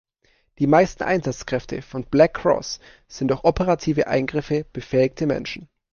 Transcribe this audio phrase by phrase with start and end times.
[0.57, 5.69] Die meisten Einsatzkräfte von Black Cross sind durch operative Eingriffe befähigte Menschen.